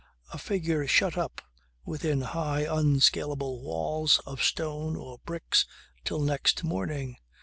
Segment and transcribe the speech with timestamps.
[0.33, 1.41] A figure shut up
[1.85, 5.67] within high unscaleable walls of stone or bricks
[6.03, 7.17] till next morning